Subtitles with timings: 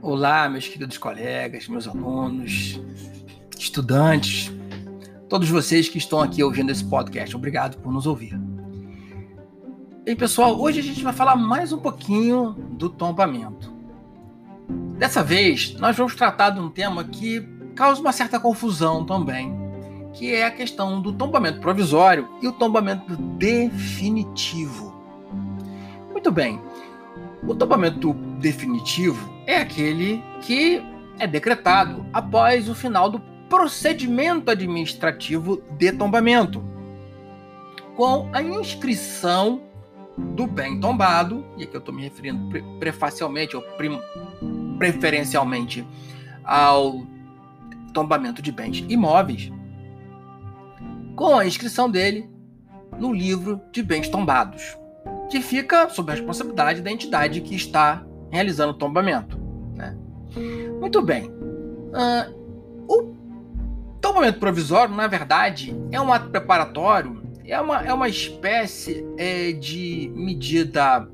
[0.00, 2.80] Olá, meus queridos colegas, meus alunos,
[3.58, 4.48] estudantes,
[5.28, 7.34] todos vocês que estão aqui ouvindo esse podcast.
[7.34, 8.38] Obrigado por nos ouvir.
[10.06, 13.72] E pessoal, hoje a gente vai falar mais um pouquinho do tombamento.
[14.96, 17.40] Dessa vez, nós vamos tratar de um tema que
[17.74, 19.52] causa uma certa confusão também,
[20.12, 24.94] que é a questão do tombamento provisório e o tombamento definitivo.
[26.12, 26.60] Muito bem.
[27.46, 30.82] O tombamento definitivo é aquele que
[31.18, 36.62] é decretado após o final do procedimento administrativo de tombamento,
[37.96, 39.62] com a inscrição
[40.16, 43.64] do bem tombado, e aqui eu estou me referindo pre prefacialmente ou
[44.78, 45.86] preferencialmente
[46.44, 47.02] ao
[47.92, 49.50] tombamento de bens imóveis,
[51.16, 52.28] com a inscrição dele
[52.98, 54.77] no livro de bens tombados,
[55.28, 59.38] que fica sob a responsabilidade da entidade que está realizando o tombamento.
[59.74, 59.96] Né?
[60.80, 61.30] Muito bem.
[61.30, 63.14] Uh, o
[64.00, 70.12] tombamento provisório, na verdade, é um ato preparatório, é uma, é uma espécie é, de
[70.14, 71.08] medida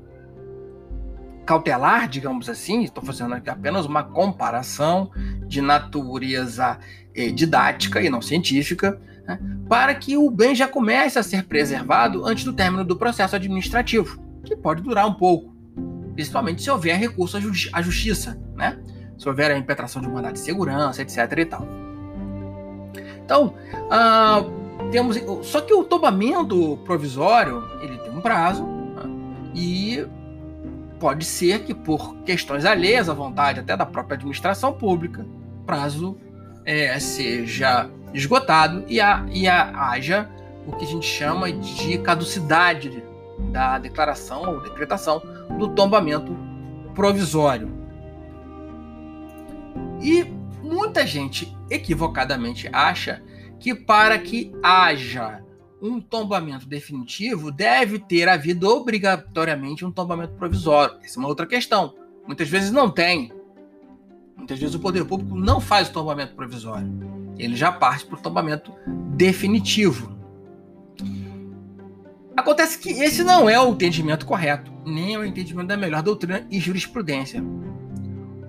[1.45, 5.11] cautelar, digamos assim, estou fazendo aqui apenas uma comparação
[5.47, 6.79] de natureza
[7.15, 12.25] é, didática e não científica, né, para que o bem já comece a ser preservado
[12.25, 15.55] antes do término do processo administrativo, que pode durar um pouco
[16.15, 17.41] principalmente se houver recurso à,
[17.77, 18.79] à justiça, né?
[19.17, 21.17] Se houver a impetração de um de segurança, etc.
[21.37, 21.67] e tal.
[23.23, 23.53] Então,
[23.85, 25.17] uh, temos.
[25.43, 29.03] Só que o tombamento provisório ele tem um prazo né?
[29.53, 30.07] e
[30.99, 35.25] pode ser que por questões alheias à vontade até da própria administração pública,
[35.65, 36.17] prazo
[36.65, 40.29] é, seja esgotado e, a, e a, haja
[40.65, 43.03] o que a gente chama de caducidade
[43.51, 45.21] da declaração ou decretação
[45.59, 46.35] do tombamento
[46.95, 47.69] provisório.
[50.01, 50.23] E
[50.63, 53.21] muita gente equivocadamente acha
[53.59, 55.43] que para que haja
[55.81, 60.97] um tombamento definitivo deve ter havido obrigatoriamente um tombamento provisório.
[61.03, 61.93] Essa é uma outra questão.
[62.25, 63.31] Muitas vezes não tem.
[64.35, 67.14] Muitas vezes o poder público não faz o tombamento provisório.
[67.37, 68.73] Ele já parte para o tombamento
[69.15, 70.15] definitivo.
[72.35, 76.45] Acontece que esse não é o entendimento correto, nem é o entendimento da melhor doutrina
[76.51, 77.43] e jurisprudência.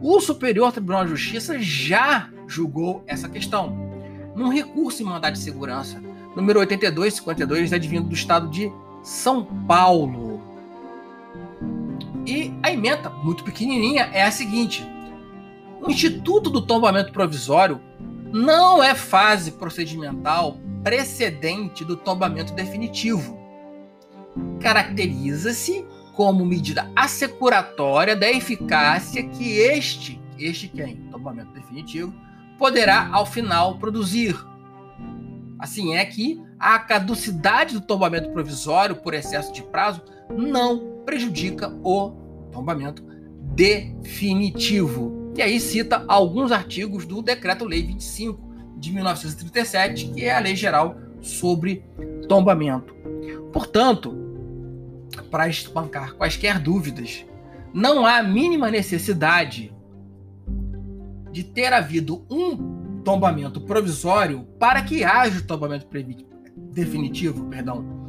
[0.00, 3.76] O Superior Tribunal de Justiça já julgou essa questão,
[4.34, 6.02] num recurso em mandado de segurança,
[6.34, 8.70] número 8252, advindo do estado de
[9.02, 10.42] São Paulo.
[12.26, 14.86] E a emenda, muito pequenininha, é a seguinte:
[15.80, 17.80] o Instituto do Tombamento Provisório
[18.32, 23.46] não é fase procedimental precedente do tombamento definitivo
[24.60, 30.96] caracteriza-se como medida assecuratória da eficácia que este, este quem?
[31.10, 32.14] Tombamento definitivo,
[32.58, 34.34] poderá ao final produzir.
[35.58, 40.02] Assim é que a caducidade do tombamento provisório por excesso de prazo
[40.36, 42.10] não prejudica o
[42.50, 43.02] tombamento
[43.54, 45.15] definitivo.
[45.36, 48.40] E aí cita alguns artigos do Decreto-Lei 25
[48.78, 51.84] de 1937, que é a lei geral sobre
[52.26, 52.94] tombamento.
[53.52, 54.16] Portanto,
[55.30, 57.26] para espancar quaisquer dúvidas,
[57.74, 59.74] não há a mínima necessidade
[61.30, 65.86] de ter havido um tombamento provisório para que haja o tombamento
[66.72, 68.06] definitivo, perdão.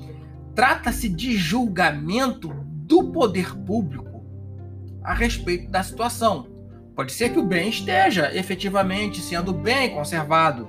[0.55, 4.25] Trata-se de julgamento do poder público
[5.03, 6.56] a respeito da situação.
[6.97, 10.67] Pode ser que o bem esteja efetivamente sendo bem conservado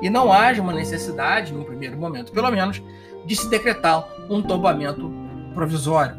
[0.00, 2.82] e não haja uma necessidade, num primeiro momento pelo menos,
[3.26, 5.12] de se decretar um tombamento
[5.52, 6.16] provisório.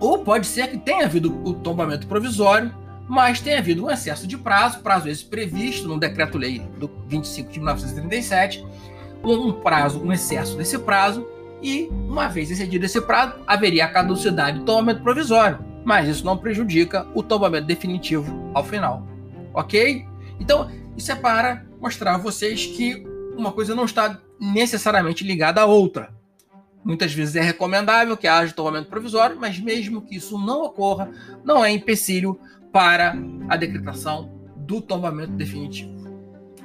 [0.00, 2.74] Ou pode ser que tenha havido o tombamento provisório,
[3.06, 7.60] mas tenha havido um excesso de prazo, prazo esse previsto no Decreto-Lei do 25 de
[7.60, 8.66] 1937,
[9.22, 11.24] um prazo, um excesso desse prazo,
[11.62, 16.36] e uma vez excedido esse prazo, haveria a caducidade do tombamento provisório, mas isso não
[16.36, 19.06] prejudica o tombamento definitivo ao final.
[19.54, 20.04] Ok?
[20.40, 23.06] Então, isso é para mostrar a vocês que
[23.36, 26.12] uma coisa não está necessariamente ligada à outra.
[26.84, 31.08] Muitas vezes é recomendável que haja tombamento provisório, mas mesmo que isso não ocorra,
[31.44, 32.36] não é empecilho
[32.72, 33.16] para
[33.48, 35.94] a decretação do tombamento definitivo.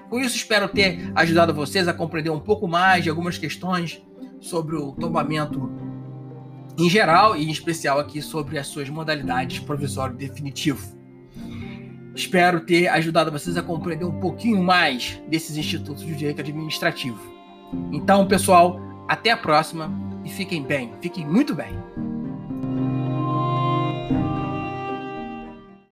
[0.10, 4.02] Com isso, espero ter ajudado vocês a compreender um pouco mais de algumas questões
[4.40, 5.72] sobre o tombamento
[6.78, 11.00] em geral e em especial aqui sobre as suas modalidades provisório definitivo.
[12.16, 17.20] Espero ter ajudado vocês a compreender um pouquinho mais desses institutos de direito administrativo.
[17.92, 19.90] Então, pessoal, até a próxima
[20.26, 21.74] e fiquem bem, fiquem muito bem.